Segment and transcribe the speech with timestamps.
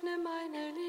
[0.00, 0.79] öffne meine Liebe.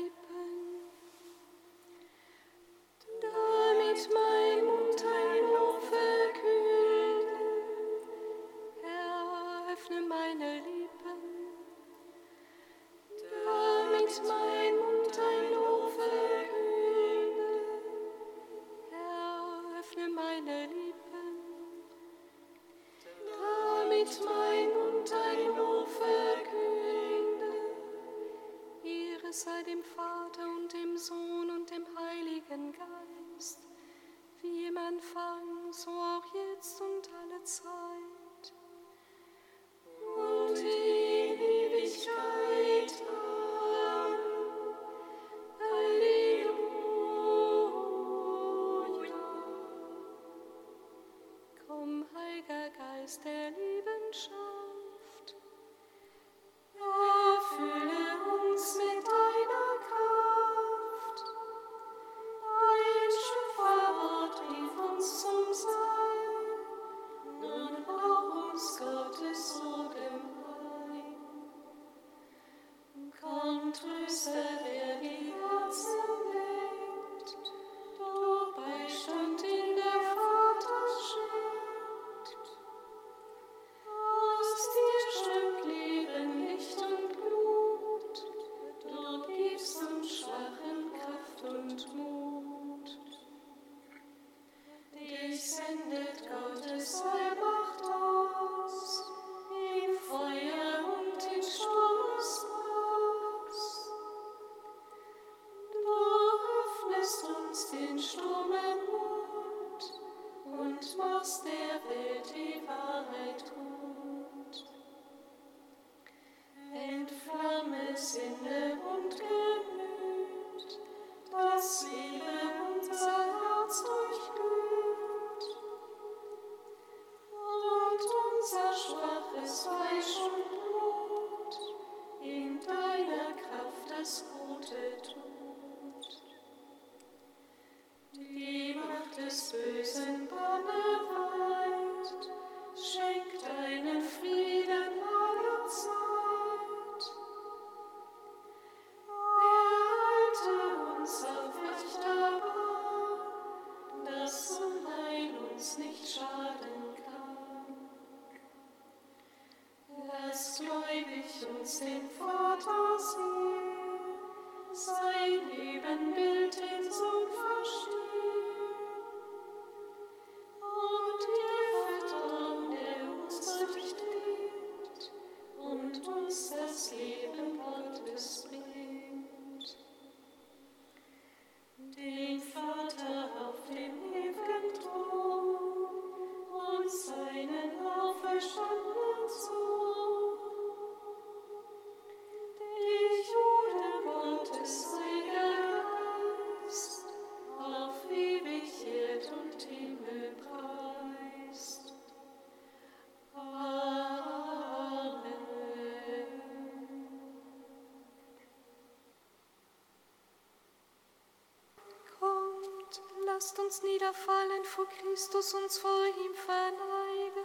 [213.41, 217.43] Lasst uns niederfallen vor Christus, uns vor ihm verneigen.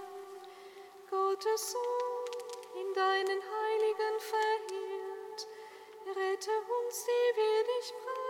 [1.08, 5.48] Gottes Sohn, in deinen Heiligen verehrt,
[6.04, 8.25] rette uns, die wir dich preisen.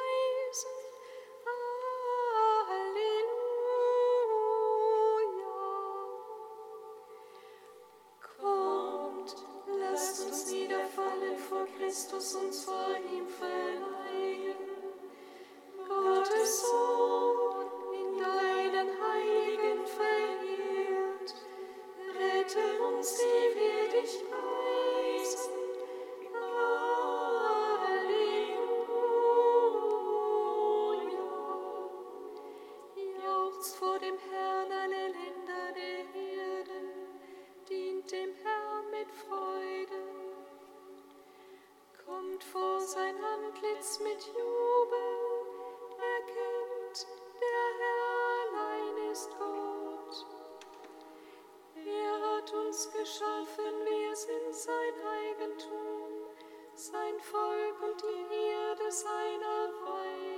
[52.76, 52.90] Sie
[58.28, 59.04] wir dich
[59.82, 60.35] preisen.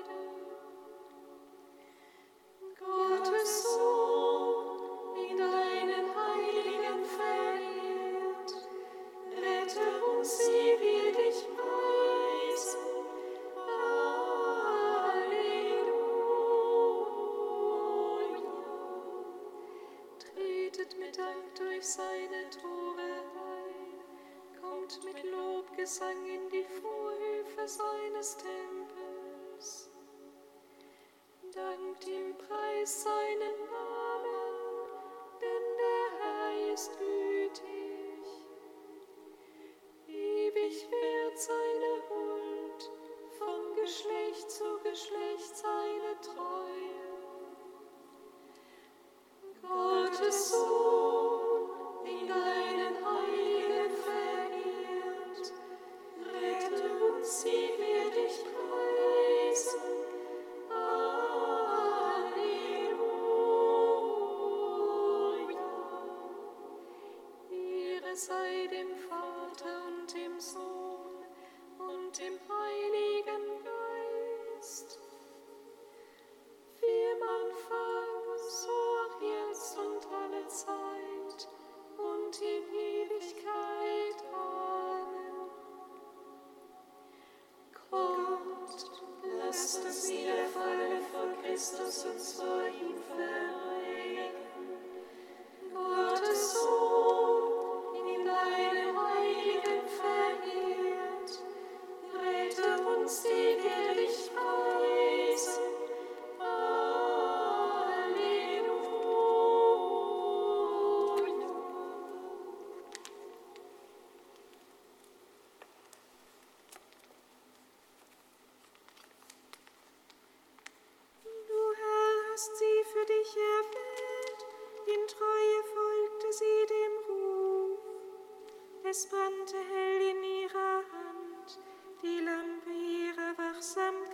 [128.91, 131.59] Es brannte hell in ihrer Hand
[132.03, 134.09] die Lampe ihrer Wachsamkeit.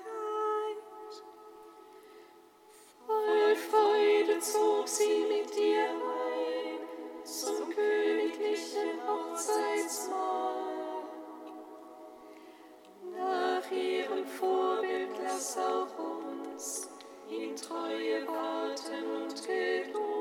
[3.06, 11.04] Voll Freude zog sie mit dir ein zum königlichen Hochzeitsmahl.
[13.16, 16.88] Nach ihrem Vorbild lass auch uns
[17.30, 20.13] in Treue warten und Geduld.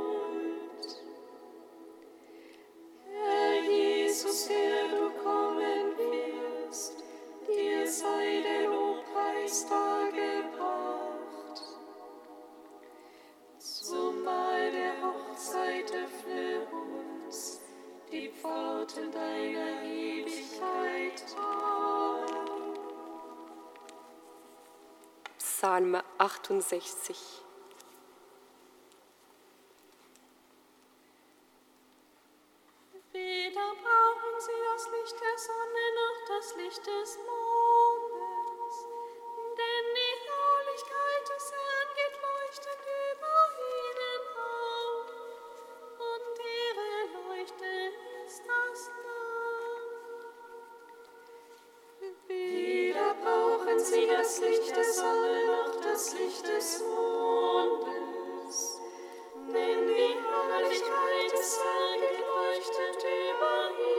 [25.63, 27.15] Psalm 68.
[33.13, 38.75] Weder brauchen sie das Licht der Sonne noch das Licht des Mondes,
[39.55, 42.83] denn die Herrlichkeit des Herrn geht leuchtend
[43.13, 43.37] über
[43.79, 45.07] ihnen auf,
[46.11, 46.89] und ihre
[47.23, 47.71] Leuchte
[48.25, 49.23] ist das Land.
[52.27, 55.52] Weder brauchen sie das Licht der Sonne noch
[56.11, 58.55] Licht des Mondes,
[59.47, 63.92] denn die Herrlichkeit des Herrn geleuchtet über ihn.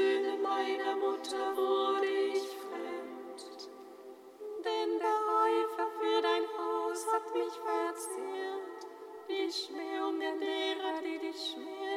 [0.00, 3.68] Söhne meiner Mutter wurde ich fremd,
[4.64, 8.80] denn der Eifer für dein Haus hat mich verzehrt,
[9.28, 11.89] die der derer, die dich schmähen.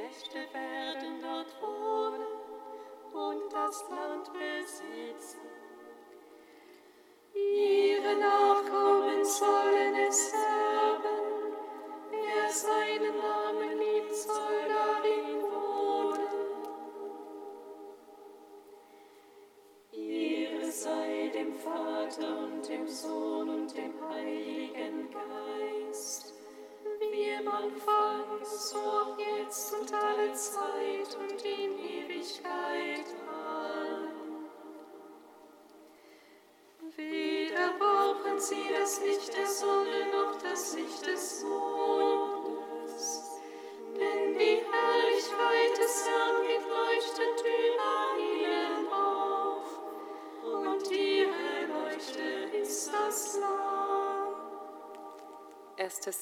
[0.00, 2.24] Knechte werden dort wohnen
[3.12, 5.40] und das Land besitzen.
[7.34, 8.79] Ihre Nachkommen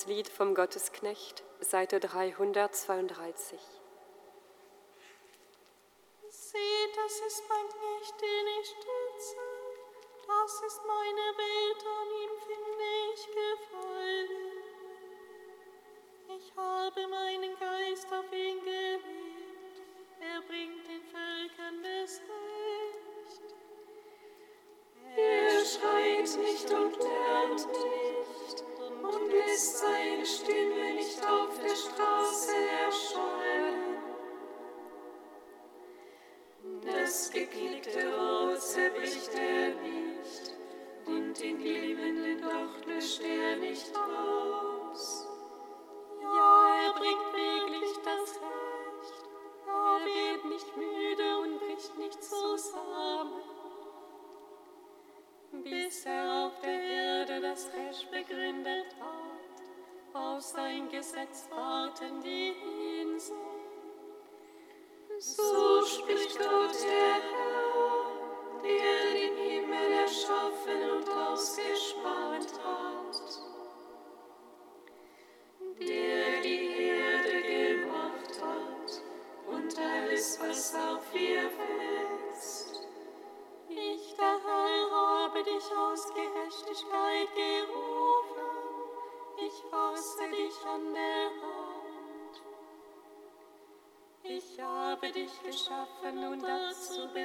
[0.08, 3.60] Lied vom Gottesknecht, Seite 332.
[6.30, 9.36] Seht, das ist mein Knecht, den ich stütze,
[10.26, 14.32] das ist meine Welt, an ihm finde ich Gefallen.
[16.38, 19.82] Ich habe meinen Geist auf ihn gelegt,
[20.20, 23.44] er bringt den Völkern das Recht.
[25.18, 28.47] Er schreit nicht und lernt nicht
[29.02, 32.52] und lässt seine Stimme nicht auf der Straße
[32.84, 33.98] erschallen.
[36.84, 40.54] Das geknickte Rohr zerbricht er nicht
[41.06, 45.26] und den glimmenden Docht löscht er nicht aus.
[46.22, 49.24] Ja, er bringt wirklich das Recht,
[49.66, 53.57] er wird nicht müde und bricht nicht zusammen.
[55.64, 62.54] Bis er auf der Erde das Recht begründet hat, auf sein Gesetz warten die
[63.02, 63.38] Inseln.
[65.18, 73.27] So spricht Gott der Herr, der den Himmel erschaffen und ausgespannt hat,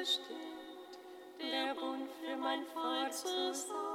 [0.04, 1.00] bestimmt,
[1.40, 3.93] der Bund für mein Volk zu sein.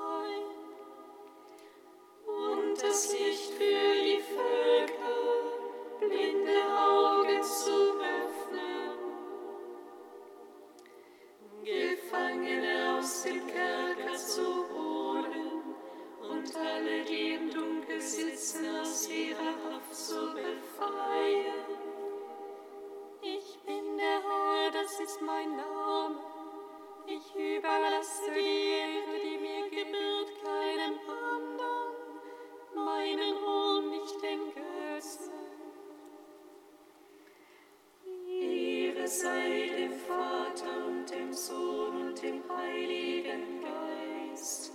[42.48, 44.72] Heiligen Geist,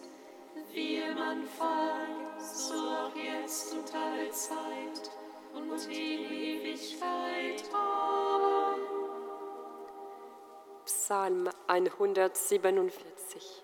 [0.72, 1.18] wie im
[2.40, 5.12] so jetzt und alle Zeit
[5.54, 7.64] und in Ewigkeit.
[10.86, 13.64] Psalm 147.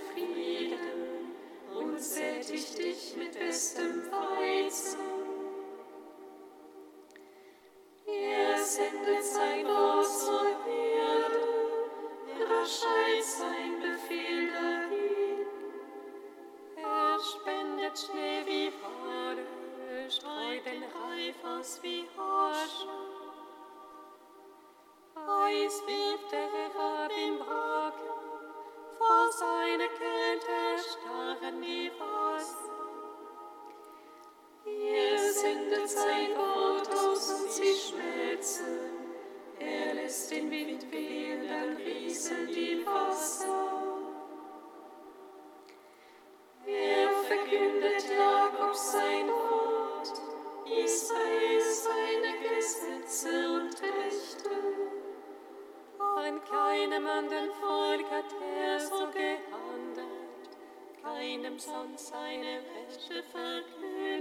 [61.61, 64.20] sonst seine Rechte verkündet.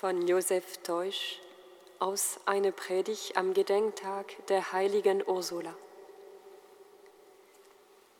[0.00, 1.40] Von Josef Teusch
[2.00, 5.74] aus einer Predigt am Gedenktag der heiligen Ursula.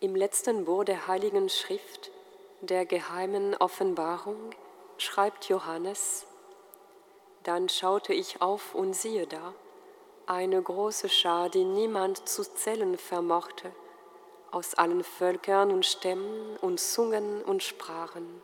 [0.01, 2.11] Im letzten Buch der heiligen Schrift,
[2.63, 4.55] der geheimen Offenbarung,
[4.97, 6.27] schreibt Johannes,
[7.43, 9.53] dann schaute ich auf und siehe da,
[10.25, 13.71] eine große Schar, die niemand zu zählen vermochte,
[14.51, 18.43] aus allen Völkern und Stämmen und Zungen und Sprachen.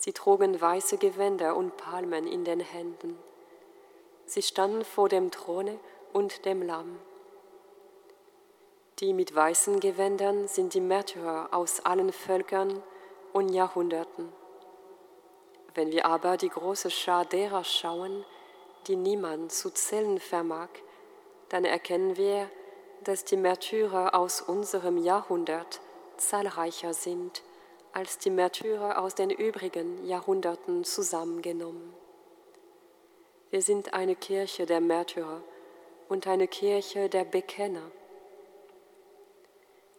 [0.00, 3.18] Sie trugen weiße Gewänder und Palmen in den Händen.
[4.24, 5.78] Sie standen vor dem Throne
[6.14, 6.98] und dem Lamm.
[9.00, 12.82] Die mit weißen Gewändern sind die Märtyrer aus allen Völkern
[13.34, 14.32] und Jahrhunderten.
[15.74, 18.24] Wenn wir aber die große Schar derer schauen,
[18.86, 20.70] die niemand zu zählen vermag,
[21.50, 22.48] dann erkennen wir,
[23.04, 25.82] dass die Märtyrer aus unserem Jahrhundert
[26.16, 27.42] zahlreicher sind
[27.92, 31.94] als die Märtyrer aus den übrigen Jahrhunderten zusammengenommen.
[33.50, 35.42] Wir sind eine Kirche der Märtyrer
[36.08, 37.90] und eine Kirche der Bekenner.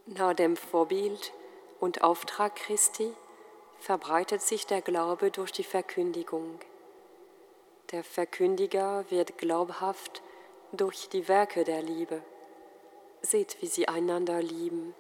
[0.06, 1.34] Nach dem Vorbild
[1.80, 3.14] und Auftrag Christi
[3.80, 6.60] verbreitet sich der Glaube durch die Verkündigung.
[7.92, 10.22] Der Verkündiger wird glaubhaft
[10.72, 12.22] durch die Werke der Liebe.
[13.22, 14.96] Seht, wie sie einander lieben.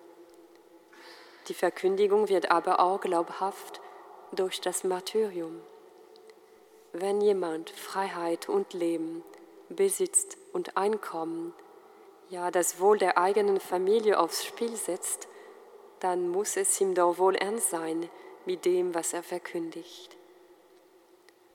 [1.47, 3.81] Die Verkündigung wird aber auch glaubhaft
[4.31, 5.59] durch das Martyrium.
[6.93, 9.23] Wenn jemand Freiheit und Leben,
[9.69, 11.53] besitzt und Einkommen,
[12.29, 15.27] ja das Wohl der eigenen Familie aufs Spiel setzt,
[15.99, 18.09] dann muss es ihm doch wohl ernst sein
[18.45, 20.17] mit dem, was er verkündigt.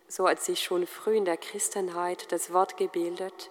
[0.09, 3.51] So hat sich schon früh in der Christenheit das Wort gebildet,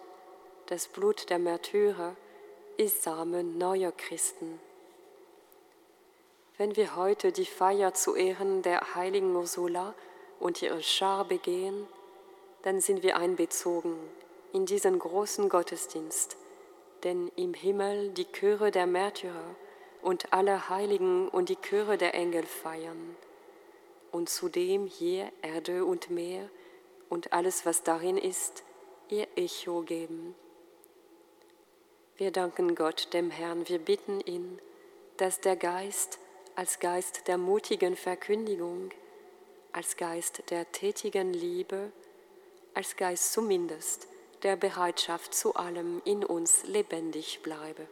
[0.68, 2.16] das Blut der Märtyrer
[2.78, 4.60] ist Samen neuer Christen.
[6.58, 9.94] Wenn wir heute die Feier zu Ehren der heiligen Ursula
[10.40, 11.86] und ihrer Schar begehen,
[12.62, 13.98] dann sind wir einbezogen
[14.54, 16.38] in diesen großen Gottesdienst,
[17.04, 19.56] denn im Himmel die Chöre der Märtyrer
[20.02, 23.18] und aller Heiligen und die Chöre der Engel feiern.
[24.14, 26.50] Und zudem hier Erde und Meer
[27.10, 28.64] und alles, was darin ist,
[29.10, 30.36] ihr Echo geben.
[32.16, 34.62] Wir danken Gott, dem Herrn, wir bitten ihn,
[35.18, 36.18] dass der Geist
[36.56, 38.92] als Geist der mutigen Verkündigung,
[39.74, 41.92] als Geist der tätigen Liebe,
[42.74, 44.08] als Geist zumindest
[44.44, 47.88] der Bereitschaft zu allem in uns lebendig bleibe.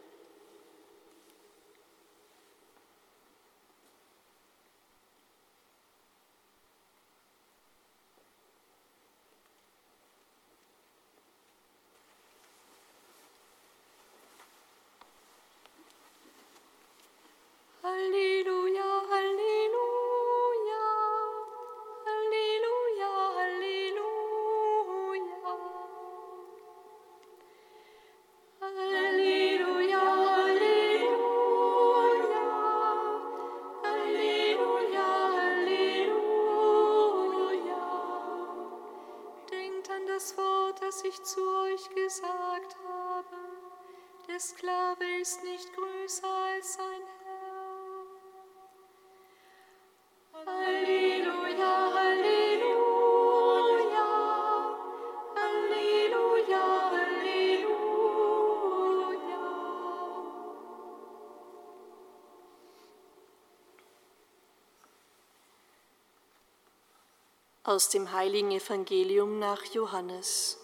[67.74, 70.60] Aus dem heiligen Evangelium nach Johannes.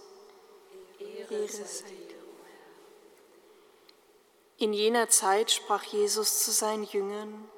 [4.59, 7.51] In jener Zeit sprach Jesus zu seinen Jüngern,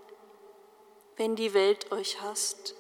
[1.19, 2.75] wenn die Welt euch hasst,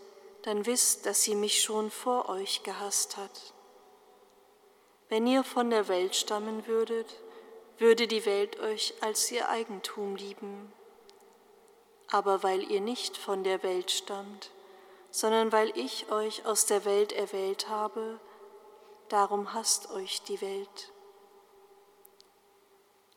[0.45, 3.53] dann wisst, dass sie mich schon vor euch gehasst hat.
[5.11, 7.21] Wenn ihr von der Welt stammen würdet,
[7.77, 10.73] würde die Welt euch als ihr Eigentum lieben.
[12.09, 14.51] Aber weil ihr nicht von der Welt stammt,
[15.13, 18.19] sondern weil ich euch aus der Welt erwählt habe,
[19.11, 20.91] darum hasst euch die Welt.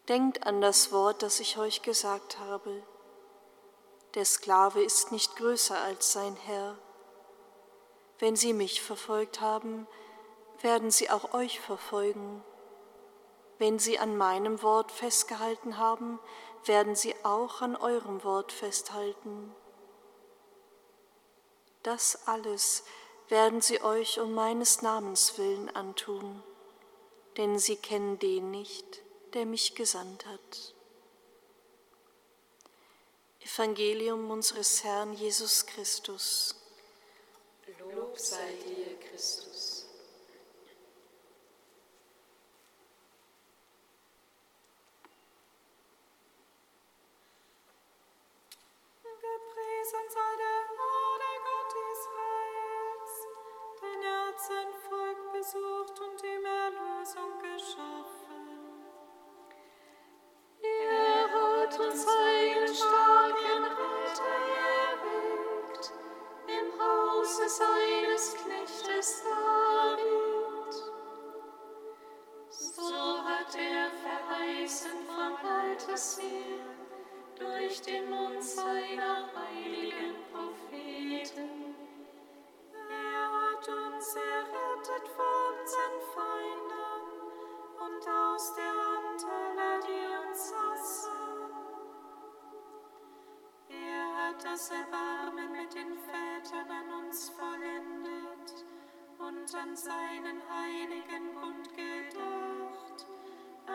[0.10, 2.84] Denkt an das Wort, das ich euch gesagt habe.
[4.13, 6.77] Der Sklave ist nicht größer als sein Herr.
[8.19, 9.88] Wenn sie mich verfolgt haben,
[10.62, 12.43] werden sie auch euch verfolgen.
[13.58, 16.19] Wenn sie an meinem Wort festgehalten haben,
[16.65, 19.55] werden sie auch an eurem Wort festhalten.
[21.86, 22.84] Das alles
[23.28, 26.41] werden sie euch um meines Namens willen antun,
[27.38, 29.04] denn sie kennen den nicht,
[29.36, 30.74] der mich gesandt hat.
[33.39, 36.56] Evangelium unseres Herrn Jesus Christus.
[37.93, 39.86] Lob sei dir, Christus.
[49.04, 50.64] Gepriesen sei der
[54.47, 57.94] sein Volk besucht und ihm Erlösung geschaffen.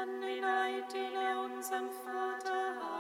[0.01, 3.00] An den Eid, den er unserem Vater Abraham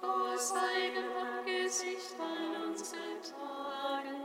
[0.00, 4.19] vor seinem Angesicht all unsere Tage.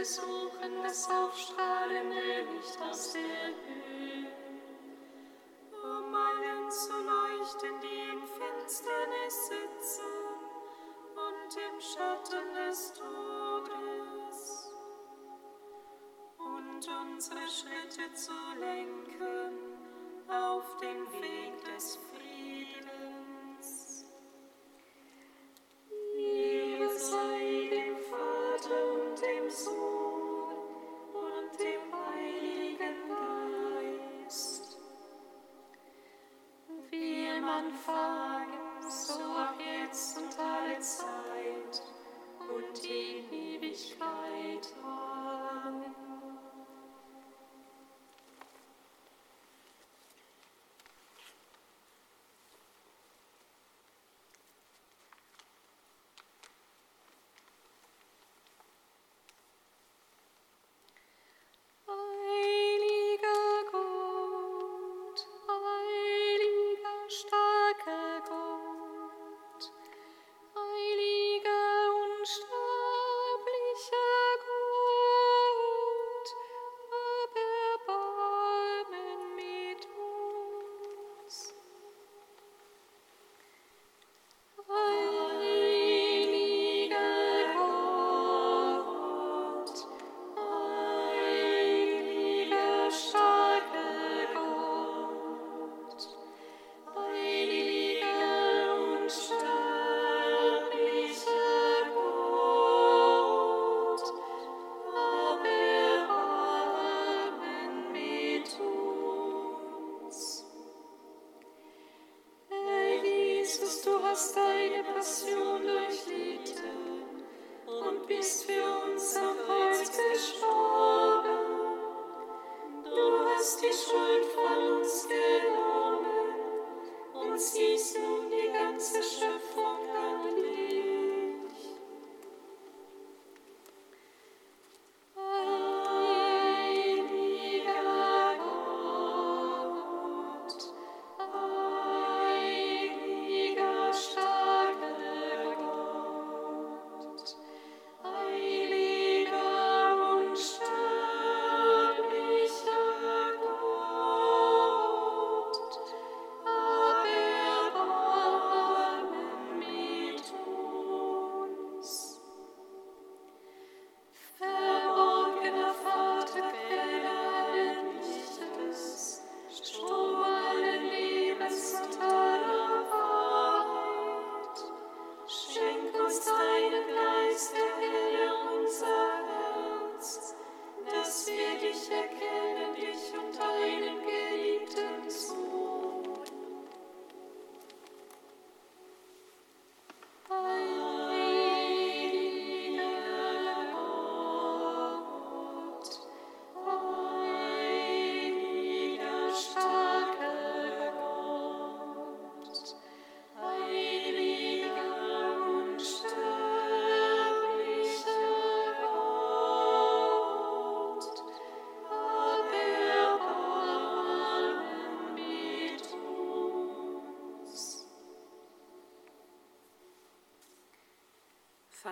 [0.00, 4.39] Besuchen das aufstrahlende Licht aus der Höhe.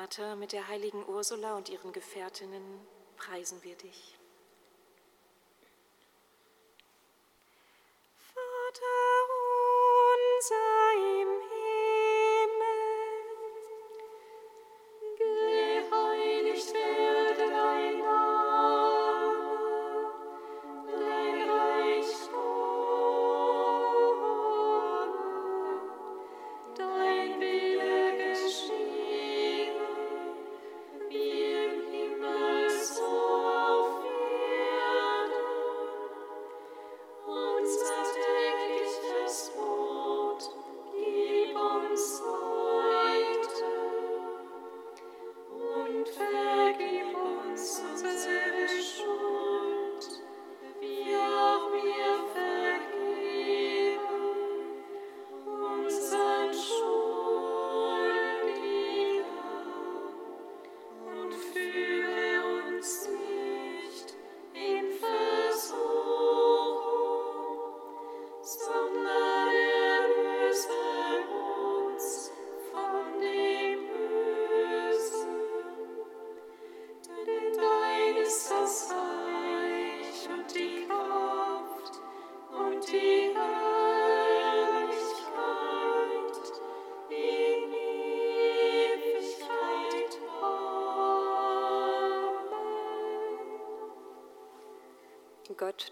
[0.09, 2.63] Vater, mit der heiligen Ursula und ihren Gefährtinnen
[3.19, 4.18] preisen wir dich.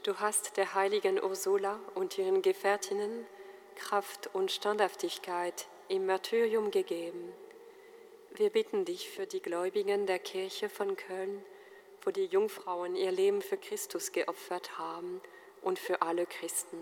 [0.07, 3.27] Du hast der heiligen Ursula und ihren Gefährtinnen
[3.75, 7.33] Kraft und Standhaftigkeit im Martyrium gegeben.
[8.31, 11.45] Wir bitten dich für die Gläubigen der Kirche von Köln,
[12.03, 15.21] wo die Jungfrauen ihr Leben für Christus geopfert haben
[15.61, 16.79] und für alle Christen.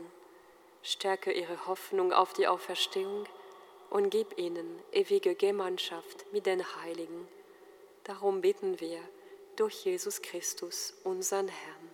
[0.82, 3.24] Stärke ihre Hoffnung auf die Auferstehung
[3.88, 7.26] und gib ihnen ewige Gemeinschaft mit den Heiligen.
[8.02, 9.00] Darum bitten wir
[9.56, 11.93] durch Jesus Christus, unseren Herrn